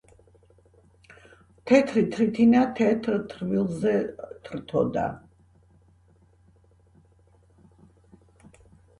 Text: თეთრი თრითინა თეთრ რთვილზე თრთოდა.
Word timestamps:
თეთრი 1.71 2.01
თრითინა 2.13 2.61
თეთრ 2.79 3.17
რთვილზე 3.17 3.93
თრთოდა. 4.47 5.03